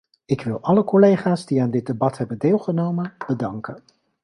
Ik 0.25 0.41
wil 0.43 0.61
alle 0.61 0.83
collega's 0.83 1.45
die 1.45 1.61
aan 1.61 1.71
dit 1.71 1.85
debat 1.85 2.17
hebben 2.17 2.37
deelgenomen 2.37 3.13
bedanken. 3.27 3.83